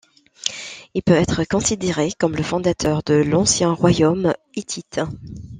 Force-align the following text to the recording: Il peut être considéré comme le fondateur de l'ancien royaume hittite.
Il 0.95 1.03
peut 1.03 1.13
être 1.13 1.43
considéré 1.43 2.11
comme 2.13 2.35
le 2.35 2.41
fondateur 2.41 3.03
de 3.03 3.13
l'ancien 3.13 3.71
royaume 3.71 4.33
hittite. 4.55 4.99